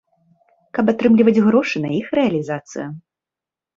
Каб 0.77 0.85
атрымліваць 0.93 1.43
грошы 1.49 1.77
на 1.85 1.89
іх 2.01 2.07
рэалізацыю. 2.21 2.87